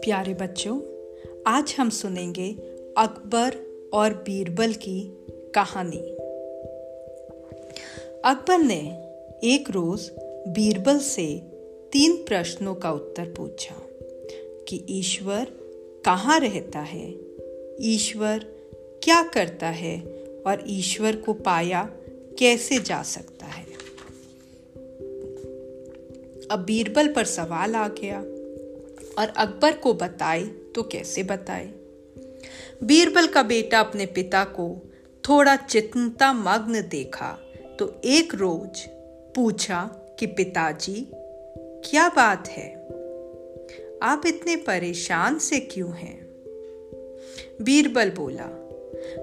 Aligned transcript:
प्यारे 0.00 0.34
बच्चों, 0.34 0.80
आज 1.46 1.74
हम 1.78 1.90
सुनेंगे 1.90 2.52
अकबर 2.98 3.54
और 3.92 4.14
बीरबल 4.14 4.72
की 4.72 5.26
कहानी। 5.54 5.98
अकबर 8.24 8.58
ने 8.58 8.80
एक 9.44 9.70
रोज 9.70 10.10
बीरबल 10.48 10.98
से 10.98 11.40
तीन 11.92 12.16
प्रश्नों 12.16 12.74
का 12.74 12.92
उत्तर 12.92 13.34
पूछा 13.36 13.74
कि 14.68 14.86
ईश्वर 14.90 15.46
कहाँ 16.04 16.40
रहता 16.40 16.80
है? 16.80 17.14
ईश्वर 17.80 18.38
क्या 19.02 19.22
करता 19.22 19.66
है? 19.66 20.00
और 20.46 20.64
ईश्वर 20.68 21.16
को 21.16 21.32
पाया 21.32 21.92
कैसे 22.38 22.78
जा 22.78 23.02
सकता 23.02 23.46
है? 23.46 23.63
अब 26.50 26.64
बीरबल 26.64 27.08
पर 27.08 27.24
सवाल 27.24 27.74
आ 27.74 27.88
गया 27.88 28.18
और 29.18 29.28
अकबर 29.36 29.72
को 29.72 29.94
बताए 29.94 30.44
तो 30.44 30.82
कैसे 30.82 31.22
बताए? 31.22 31.72
बीरबल 32.84 33.26
का 33.26 33.42
बेटा 33.42 33.80
अपने 33.80 34.06
पिता 34.06 34.44
को 34.44 34.92
थोड़ा 35.28 35.56
चिंता 35.56 36.32
मग्न 36.32 36.88
देखा 36.88 37.38
तो 37.78 38.00
एक 38.04 38.34
रोज 38.34 38.88
पूछा 39.34 39.90
कि 40.18 40.26
पिताजी, 40.26 41.06
क्या 41.58 42.08
बात 42.08 42.48
है? 42.48 42.74
आप 44.02 44.22
इतने 44.26 44.56
परेशान 44.56 45.38
से 45.38 45.60
क्यों 45.60 45.94
हैं? 45.94 46.24
बीरबल 47.62 48.10
बोला, 48.10 48.60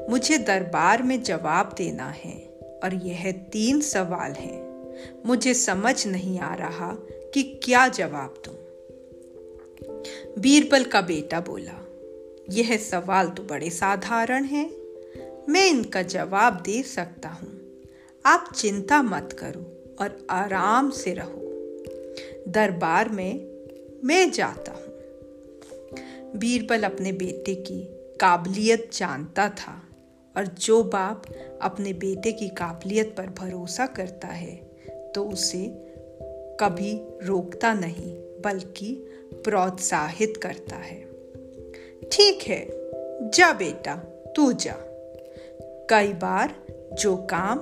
मुझे 0.10 0.38
दरबार 0.38 1.04
में 1.04 1.24
जवाब 1.24 1.76
देना 1.78 2.10
है 2.10 2.60
और 2.84 2.94
यह 2.94 3.32
तीन 3.32 3.82
सवाल 3.82 4.32
हैं। 4.32 4.72
मुझे 5.26 5.54
समझ 5.54 6.08
नहीं 6.08 6.40
आ 6.40 6.56
रहा 6.56 6.98
कि 7.34 7.44
क्या 7.64 7.88
जवाब 7.88 8.42
दूँ? 8.46 8.56
बीरबल 10.40 10.84
का 10.84 11.02
बेटा 11.02 11.40
बोला, 11.40 11.88
यह 12.50 12.78
सवाल 12.78 13.28
तो 13.28 13.44
बड़े 13.44 13.70
साधारण 13.70 14.44
है। 14.44 14.70
मैं 15.50 15.70
इनका 15.70 16.02
जवाब 16.02 16.62
दे 16.62 16.84
सकता 16.84 17.30
हूँ। 17.30 17.62
आप 18.26 18.54
चिंता 18.56 19.02
मत 19.02 19.30
करो 19.40 19.96
और 20.04 20.28
आराम 20.30 20.90
से 20.90 21.14
रहो। 21.14 21.42
दरबार 22.52 23.10
में 23.10 23.48
मैं 24.04 24.32
जाता 24.32 24.72
हूँ। 24.72 24.82
बीरबल 26.40 26.84
अपने 26.84 27.12
बेटे 27.12 27.56
की 27.56 27.84
काबिलियत 28.20 28.90
जानता 28.94 29.50
था 29.50 29.90
और 30.38 30.48
जो 30.48 30.84
बाप 30.84 31.24
अपने 31.62 31.94
बेटे 31.94 32.32
की 32.32 32.50
काबिलियत 32.50 33.16
पर 33.18 33.28
भरोसा 33.28 33.86
करता 33.86 34.28
है 34.28 34.56
तो 35.16 35.24
उसे 35.24 35.91
कभी 36.62 37.02
रोकता 37.28 37.74
नहीं, 37.74 38.16
बल्कि 38.42 39.06
प्रोत्साहित 39.34 40.38
करता 40.38 40.76
है। 40.76 41.02
ठीक 42.12 42.44
है, 42.48 42.68
जा 43.30 43.54
बेटा, 43.54 43.96
तू 44.36 44.54
जा। 44.54 44.76
कई 45.90 46.14
बार 46.14 46.56
जो 46.94 47.16
काम 47.16 47.60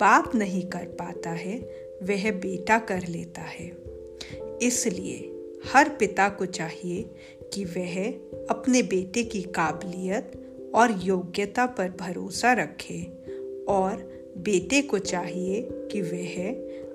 बाप 0.00 0.34
नहीं 0.34 0.62
कर 0.62 0.84
पाता 0.84 1.30
है, 1.30 1.58
वह 2.02 2.32
बेटा 2.32 2.78
कर 2.78 3.06
लेता 3.06 3.40
है। 3.40 3.72
इसलिए 4.62 5.30
हर 5.72 5.88
पिता 5.88 6.28
को 6.28 6.46
चाहिए 6.46 7.10
कि 7.52 7.64
वह 7.64 8.08
अपने 8.50 8.82
बेटे 8.82 9.22
की 9.22 9.42
काबिलियत 9.42 10.32
और 10.74 11.00
योग्यता 11.02 11.66
पर 11.66 11.88
भरोसा 11.90 12.52
रखे 12.52 13.12
और 13.68 14.13
बेटे 14.36 14.82
को 14.82 14.98
चाहिए 14.98 15.68
कि 15.72 16.02
वह 16.02 16.52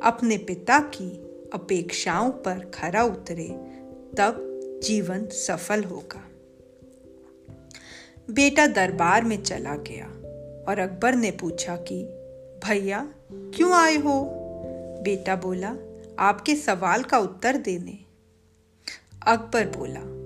अपने 0.09 0.37
पिता 0.37 0.79
की 0.79 1.17
अपेक्षाओं 1.53 2.31
पर 2.31 2.71
खरा 2.73 3.03
उतरे, 3.03 3.47
तब 4.17 4.45
जीवन 4.83 5.27
सफल 5.27 5.83
होगा। 5.83 6.25
बेटा 8.33 8.67
दरबार 8.67 9.23
में 9.23 9.43
चला 9.43 9.75
गया 9.75 10.05
और 10.67 10.79
अकबर 10.79 11.15
ने 11.15 11.31
पूछा 11.31 11.75
कि, 11.75 12.03
भैया, 12.67 13.13
क्यों 13.31 13.73
आए 13.73 13.95
हो? 13.95 14.29
बेटा 15.01 15.35
बोला, 15.35 15.75
आपके 16.19 16.55
सवाल 16.55 17.03
का 17.03 17.19
उत्तर 17.19 17.57
देने। 17.57 17.97
अकबर 19.27 19.65
बोला, 19.77 20.19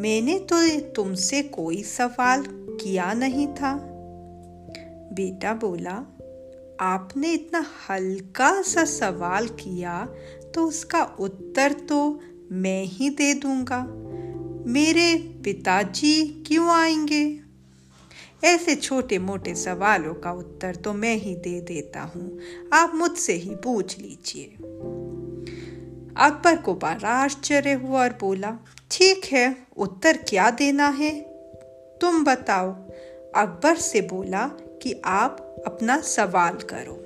मैंने 0.00 0.38
तो 0.38 0.80
तुमसे 0.80 1.42
कोई 1.42 1.82
सवाल 1.82 2.44
किया 2.48 3.12
नहीं 3.12 3.46
था। 3.46 3.95
बेटा 5.16 5.54
बोला, 5.54 5.94
आपने 6.80 7.32
इतना 7.32 7.66
हल्का 7.88 8.62
सा 8.62 8.84
सवाल 8.84 9.48
किया 9.48 10.08
तो 10.54 10.64
उसका 10.66 11.04
उत्तर 11.20 11.72
तो 11.72 12.20
मैं 12.52 12.84
ही 12.84 13.10
दे 13.10 13.34
दूँगा। 13.34 13.86
मेरे 14.70 15.16
पिताजी 15.44 16.44
क्यों 16.46 16.68
आएँगे? 16.68 17.40
ऐसे 18.44 18.74
छोटे 18.74 19.18
मोटे 19.18 19.54
सवालों 19.54 20.14
का 20.14 20.32
उत्तर 20.32 20.74
तो 20.74 20.92
मैं 20.92 21.16
ही 21.16 21.34
दे 21.34 21.60
देता 21.60 22.02
हूँ। 22.02 22.38
आप 22.72 22.92
मुझसे 22.94 23.32
ही 23.32 23.54
पूछ 23.54 23.98
लीजिए। 23.98 24.44
अकबर 26.16 26.56
को 26.56 26.74
बड़ा 26.74 27.08
आश्चर्य 27.08 27.72
हुआ 27.72 28.02
और 28.02 28.18
बोला, 28.20 28.58
ठीक 28.90 29.24
है, 29.24 29.56
उत्तर 29.76 30.16
क्या 30.16 30.50
देना 30.50 30.88
है? 30.88 31.20
तुम 32.00 32.24
बताओ। 32.24 32.70
अकबर 33.34 33.76
से 33.76 34.00
बोला 34.00 34.50
कि 34.82 35.00
आप 35.04 35.62
अपना 35.66 36.00
सवाल 36.00 36.54
करो। 36.54 37.02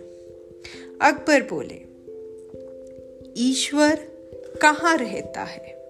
अकबर 1.03 1.42
बोले, 1.42 1.91
ईश्वर 3.36 3.98
कहाँ 4.62 4.97
रहता 4.97 5.42
है? 5.42 5.81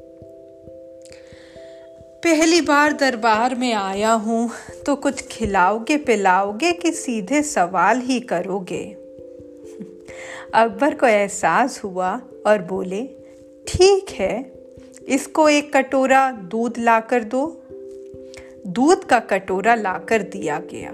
पहली 2.24 2.60
बार 2.60 2.92
दरबार 2.92 3.54
में 3.54 3.72
आया 3.72 4.12
हूँ 4.12 4.50
तो 4.86 4.96
कुछ 4.96 5.26
खिलाओगे 5.26 5.96
पिलाओगे 5.96 6.72
कि 6.72 6.92
सीधे 6.92 7.42
सवाल 7.42 8.00
ही 8.00 8.20
करोगे? 8.20 8.84
अकबर 10.54 10.94
को 10.94 11.06
एहसास 11.06 11.84
हुआ 11.84 12.20
और 12.46 12.62
बोले, 12.62 13.06
ठीक 13.68 14.10
है, 14.10 14.52
इसको 15.08 15.48
एक 15.48 15.72
कटोरा 15.76 16.30
दूध 16.30 16.78
लाकर 16.78 17.24
दो। 17.24 17.62
दूध 18.66 19.04
का 19.04 19.18
कटोरा 19.18 19.74
लाकर 19.74 20.22
दिया 20.22 20.58
गया। 20.58 20.92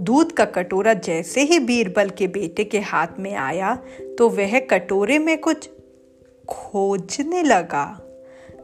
दूध 0.00 0.32
का 0.32 0.44
कटोरा 0.44 0.94
जैसे 0.94 1.40
ही 1.40 1.58
बीरबल 1.58 2.10
के 2.10 2.26
बेटे 2.26 2.64
के 2.64 2.80
हाथ 2.80 3.18
में 3.18 3.34
आया 3.34 3.74
तो 4.18 4.28
वह 4.28 4.58
कटोरे 4.60 5.18
में 5.18 5.40
कुछ 5.40 5.68
खोजने 6.48 7.42
लगा। 7.42 8.00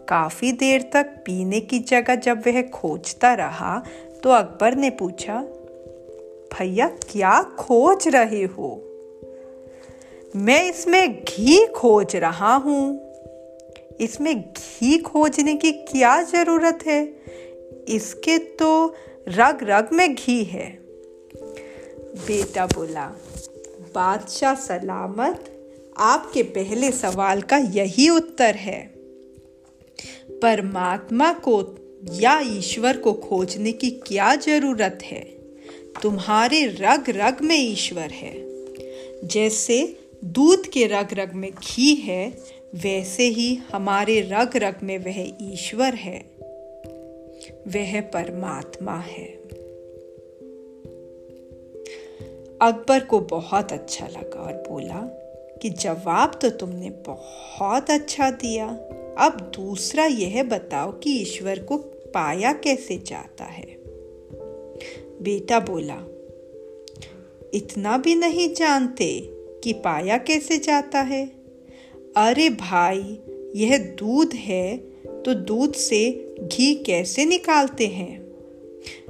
काफ़ी 0.08 0.52
देर 0.52 0.90
तक 0.92 1.04
पीने 1.04 1.60
की 1.60 1.78
जगह 1.78 2.14
जब 2.14 2.42
वह 2.46 2.62
खोजता 2.62 3.34
रहा 3.34 3.82
तो 4.22 4.30
अकबर 4.30 4.74
ने 4.74 4.90
पूछा, 4.90 5.40
भैया, 6.54 6.88
क्या 6.88 7.42
खोज 7.42 8.08
रहे 8.08 8.44
हो? 8.44 8.82
मैं 10.36 10.70
इसमें 10.70 11.24
घी 11.24 11.66
खोज 11.66 12.16
रहा 12.16 12.54
हूँ। 12.54 13.00
इसमें 14.00 14.40
घी 14.40 14.98
खोजने 14.98 15.54
की 15.54 15.72
क्या 15.72 16.22
ज़रूरत 16.22 16.78
है? 16.86 17.04
इसके 17.88 18.38
तो 18.38 18.94
रग 19.28 19.58
रग 19.62 19.88
में 19.92 20.14
घी 20.14 20.44
है। 20.44 20.79
बेटा 22.16 22.66
बोला, 22.66 23.06
बादशाह 23.94 24.54
सलामत, 24.54 25.56
आपके 25.96 26.42
पहले 26.42 26.90
सवाल 26.90 27.42
का 27.42 27.56
यही 27.56 28.08
उत्तर 28.08 28.54
है। 28.54 28.92
परमात्मा 30.42 31.32
को 31.32 31.76
या 32.12 32.40
ईश्वर 32.40 32.96
को 32.96 33.12
खोजने 33.12 33.72
की 33.72 33.90
क्या 33.90 34.36
ज़रूरत 34.36 34.98
है? 35.02 35.20
तुम्हारे 36.02 36.66
रग 36.66 37.04
रग 37.08 37.36
में 37.42 37.56
ईश्वर 37.56 38.10
है। 38.10 38.32
जैसे 39.26 39.96
दूध 40.24 40.66
के 40.66 40.86
रग 40.86 41.08
रग 41.12 41.32
में 41.32 41.50
घी 41.50 41.94
है, 41.94 42.38
वैसे 42.74 43.22
ही 43.22 43.58
हमारे 43.72 44.20
रग 44.20 44.50
रग 44.56 44.76
में 44.82 44.98
वह 44.98 45.52
ईश्वर 45.52 45.94
है। 45.94 46.18
वह 47.68 48.00
परमात्मा 48.00 48.96
है। 48.96 49.59
अकबर 52.62 53.00
को 53.00 53.20
बहुत 53.20 53.72
अच्छा 53.72 54.06
लगा 54.06 54.40
और 54.40 54.52
बोला 54.52 55.00
कि 55.62 55.70
जवाब 55.70 56.38
तो 56.42 56.50
तुमने 56.50 56.90
बहुत 56.90 57.90
अच्छा 57.90 58.30
दिया। 58.30 58.66
अब 59.18 59.52
दूसरा 59.56 60.04
यह 60.04 60.42
बताओ 60.42 60.92
कि 60.92 61.20
ईश्वर 61.20 61.58
को 61.58 61.76
पाया 62.14 62.52
कैसे 62.52 63.02
जाता 63.06 63.44
है? 63.44 63.66
बेटा 65.22 65.60
बोला, 65.60 65.96
इतना 67.54 67.98
भी 67.98 68.14
नहीं 68.14 68.54
जानते 68.54 69.20
कि 69.64 69.72
पाया 69.72 70.18
कैसे 70.18 70.58
जाता 70.58 71.00
है? 71.00 71.26
अरे 72.16 72.50
भाई, 72.50 73.18
यह 73.56 73.78
दूध 73.78 74.32
है 74.34 74.76
तो 75.06 75.34
दूध 75.34 75.72
से 75.72 76.34
घी 76.40 76.74
कैसे 76.74 77.24
निकालते 77.24 77.86
हैं? 77.86 78.32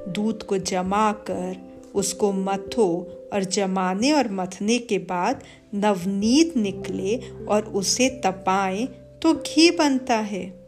दूध 0.09 0.43
को 0.43 0.59
जमा 0.59 1.13
कर 1.13 1.71
उसको 1.95 2.33
मथो 2.33 3.17
और 3.33 3.45
जमाने 3.45 4.13
और 4.13 4.33
मथने 4.33 4.79
के 4.79 4.99
बाद 4.99 5.45
नवनीत 5.75 6.57
निकले 6.57 7.17
और 7.49 7.65
उसे 7.65 8.09
तपाएँ 8.09 8.87
तो 9.23 9.35
घी 9.35 9.71
बनता 9.71 10.17
है। 10.17 10.61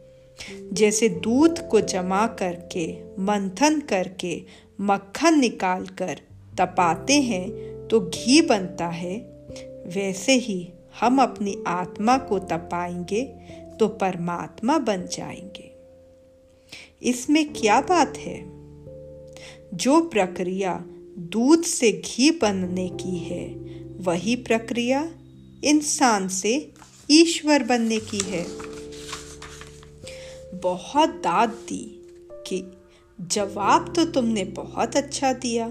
जैसे 0.73 1.09
दूध 1.09 1.67
को 1.67 1.81
जमा 1.81 2.27
करके, 2.27 3.03
मंथन 3.19 3.79
करके, 3.79 4.43
मक्खन 4.81 5.39
निकाल 5.39 5.85
कर 5.85 6.19
तपाते 6.57 7.13
हैं 7.13 7.73
तो 7.87 7.99
घी 7.99 8.41
बनता 8.41 8.87
है। 8.87 9.17
वैसे 9.87 10.33
ही 10.33 10.69
हम 11.01 11.21
अपनी 11.21 11.63
आत्मा 11.67 12.17
को 12.17 12.39
तपाएँगे 12.39 13.21
तो 13.79 13.87
परमात्मा 13.87 14.77
बन 14.77 15.05
जाएँगे। 15.05 15.71
इसमें 17.09 17.53
क्या 17.53 17.81
बात 17.81 18.17
है? 18.17 18.43
जो 19.73 20.01
प्रक्रिया 20.01 20.85
दूध 21.19 21.63
से 21.63 21.91
घी 21.91 22.31
बनने 22.31 22.89
की 22.89 23.17
है। 23.17 23.47
वही 23.97 24.35
प्रक्रिया 24.35 25.15
इंसान 25.63 26.27
से 26.27 26.71
ईश्वर 27.11 27.63
बनने 27.63 27.97
की 27.97 28.19
है। 28.19 28.45
बहुत 30.59 31.09
दाद 31.09 31.49
दी 31.49 32.01
कि 32.31 32.71
जवाब 33.21 33.93
तो 33.95 34.05
तुमने 34.05 34.43
बहुत 34.43 34.95
अच्छा 34.95 35.33
दिया। 35.33 35.65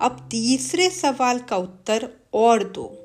अब 0.00 0.28
तीसरे 0.30 0.90
सवाल 0.90 1.38
का 1.38 1.56
उत्तर 1.56 2.08
और 2.34 2.64
दो। 2.64 2.98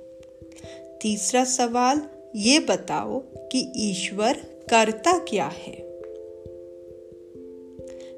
तीसरा 1.01 1.43
सवाल 1.43 2.01
ये 2.35 2.59
बताओ 2.59 3.19
कि 3.19 3.71
ईश्वर 3.75 4.33
करता 4.69 5.17
क्या 5.17 5.47
है? 5.47 5.86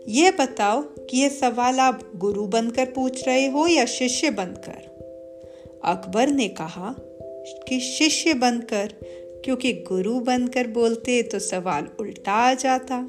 ये 0.09 0.31
बताओ 0.31 0.81
कि 0.81 1.17
ये 1.17 1.29
सवाल 1.29 1.79
आप 1.79 2.11
गुरु 2.15 2.45
बनकर 2.45 2.85
पूछ 2.85 3.27
रहे 3.27 3.47
हो 3.47 3.67
या 3.67 3.85
शिष्य 3.85 4.31
बनकर? 4.31 4.89
अकबर 5.85 6.27
ने 6.27 6.47
कहा 6.47 6.95
कि 7.67 7.79
शिष्य 7.79 8.33
बनकर, 8.33 8.93
क्योंकि 9.45 9.73
गुरु 9.73 10.19
बनकर 10.19 10.67
बोलते 10.67 11.23
तो 11.23 11.39
सवाल 11.39 11.87
उल्टा 11.99 12.31
आ 12.31 12.53
जाता। 12.53 13.07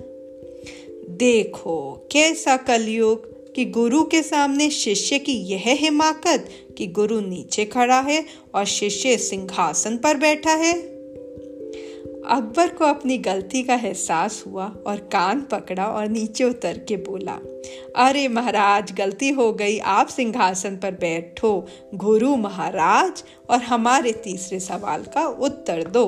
देखो 1.08 2.08
कैसा 2.12 2.56
कलयुग 2.56 3.52
कि 3.54 3.64
गुरु 3.64 4.02
के 4.04 4.22
सामने 4.22 4.70
शिष्य 4.70 5.18
की 5.18 5.32
यह 5.32 5.62
हिमाकत 5.66 6.48
कि 6.78 6.86
गुरु 6.86 7.20
नीचे 7.20 7.64
खड़ा 7.64 8.00
है 8.00 8.24
और 8.54 8.64
शिष्य 8.64 9.16
सिंहासन 9.18 9.96
पर 9.96 10.16
बैठा 10.16 10.52
है। 10.52 10.99
अकबर 12.26 12.68
को 12.68 12.84
अपनी 12.84 13.18
गलती 13.18 13.62
का 13.62 13.74
एहसास 13.74 14.44
हुआ 14.46 14.76
और 14.86 14.96
कान 14.96 15.40
पकड़ा 15.40 15.86
और 15.86 16.08
नीचे 16.08 16.44
उतर 16.44 16.78
के 16.78 16.96
बोला, 16.96 17.38
अरे 17.96 18.28
महाराज, 18.28 18.92
गलती 18.92 19.28
हो 19.28 19.52
गई। 19.52 19.78
आप 19.78 20.08
सिंहासन 20.08 20.76
पर 20.76 20.90
बैठो। 20.90 21.66
गुरु 21.94 22.36
महाराज, 22.36 23.24
और 23.50 23.58
हमारे 23.58 24.12
तीसरे 24.12 24.60
सवाल 24.60 25.02
का 25.02 25.26
उत्तर 25.26 25.82
दो। 25.82 26.06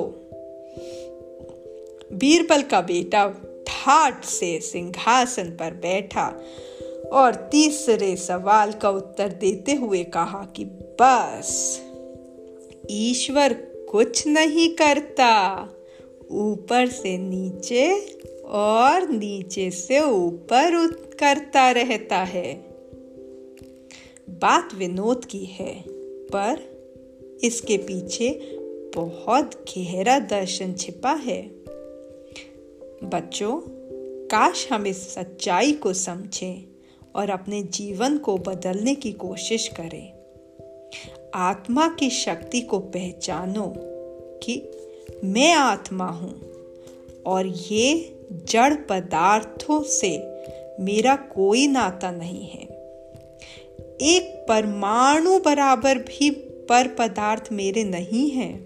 बीरबल 2.13 2.61
का 2.61 2.81
बेटा 2.81 3.29
ठाट 3.67 4.23
से 4.23 4.59
सिंहासन 4.59 5.43
पर 5.43 5.73
बैठा 5.73 6.43
और 7.13 7.35
तीसरे 7.35 8.15
सवाल 8.15 8.71
का 8.71 8.89
उत्तर 8.89 9.27
देते 9.27 9.73
हुए 9.73 10.03
कहा 10.03 10.47
कि, 10.55 10.65
बस, 11.01 11.81
ईश्वर 12.89 13.53
कुछ 13.91 14.27
नहीं 14.27 14.69
करता। 14.69 15.67
ऊपर 16.31 16.87
से 16.87 17.17
नीचे 17.17 17.99
और 18.45 19.09
नीचे 19.09 19.71
से 19.71 19.99
ऊपर 19.99 20.91
करता 21.19 21.71
रहता 21.71 22.17
है। 22.17 22.53
बात 24.29 24.69
विनोद 24.75 25.25
की 25.25 25.45
है, 25.45 25.83
पर 26.35 26.73
इसके 27.43 27.77
पीछे 27.77 28.57
बहुत 28.95 29.65
गहरा 29.77 30.19
दर्शन 30.19 30.73
छिपा 30.73 31.11
है। 31.11 31.41
बच्चों, 33.03 33.61
काश 34.25 34.67
हम 34.71 34.87
इस 34.87 35.13
सच्चाई 35.13 35.71
को 35.71 35.93
समझें 35.93 36.67
और 37.15 37.29
अपने 37.29 37.63
जीवन 37.63 38.17
को 38.17 38.37
बदलने 38.37 38.95
की 38.95 39.11
कोशिश 39.11 39.67
करें। 39.67 40.13
आत्मा 41.35 41.87
की 41.87 42.09
शक्ति 42.09 42.61
को 42.61 42.79
पहचानो 42.79 43.73
कि 44.43 44.71
मैं 45.23 45.53
आत्मा 45.53 46.05
हूँ 46.05 46.41
और 47.25 47.47
ये 47.47 48.15
जड़ 48.31 48.73
पदार्थों 48.73 49.83
से 49.83 50.17
मेरा 50.79 51.15
कोई 51.15 51.67
नाता 51.67 52.11
नहीं 52.11 52.45
है। 52.47 52.63
एक 54.01 54.45
परमाणु 54.49 55.39
बराबर 55.39 55.97
भी 55.97 56.29
पर 56.69 56.87
पदार्थ 56.87 57.49
मेरे 57.51 57.83
नहीं 57.83 58.29
है। 58.29 58.65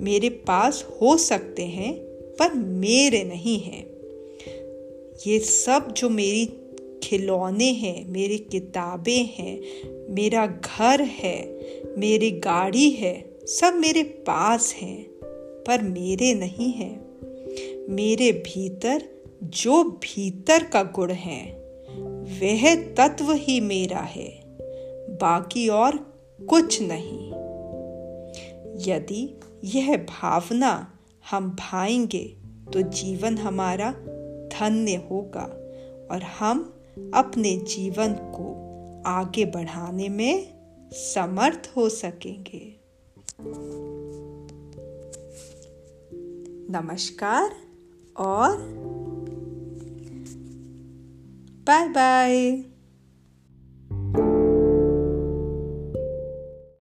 मेरे 0.00 0.28
पास 0.28 0.86
हो 1.00 1.16
सकते 1.16 1.62
हैं, 1.62 1.94
पर 2.38 2.54
मेरे 2.54 3.24
नहीं 3.24 3.60
हैं। 3.60 3.86
ये 5.26 5.38
सब 5.38 5.92
जो 5.92 6.08
मेरी 6.08 6.52
खिलौने 7.02 7.70
हैं, 7.72 8.10
मेरी 8.10 8.38
किताबें 8.38 9.24
हैं, 9.24 9.60
मेरा 10.14 10.46
घर 10.46 11.00
है, 11.00 11.60
मेरी 11.98 12.30
गाड़ी 12.30 12.90
है, 12.90 13.38
सब 13.46 13.74
मेरे 13.74 14.02
पास 14.02 14.74
हैं। 14.74 15.09
पर 15.66 15.82
मेरे 15.82 16.34
नहीं 16.34 16.72
है। 16.72 17.00
मेरे 17.88 18.32
भीतर, 18.32 19.02
जो 19.42 19.84
भीतर 19.84 20.64
का 20.64 20.82
गुण 20.82 21.12
है, 21.12 21.52
वह 22.22 22.74
तत्व 22.74 23.32
ही 23.32 23.60
मेरा 23.60 23.98
है। 23.98 24.42
बाकी 25.16 25.68
और 25.68 25.96
कुछ 26.48 26.82
नहीं। 26.82 27.30
यदि 28.86 29.40
यह 29.64 29.96
भावना 29.96 30.98
हम 31.30 31.50
भाएँगे 31.50 32.36
तो 32.72 32.82
जीवन 32.82 33.38
हमारा 33.38 33.90
धन्य 34.52 34.94
होगा 35.10 35.56
और 36.10 36.22
हम 36.22 36.74
अपने 37.14 37.56
जीवन 37.56 38.12
को 38.12 38.56
आगे 39.06 39.44
बढ़ाने 39.44 40.08
में 40.08 40.48
समर्थ 40.92 41.72
हो 41.76 41.88
सकेंगे। 41.88 42.80
नमस्कार 46.72 47.50
और 48.16 48.56
बाय 51.66 51.88
बाय 51.88 52.64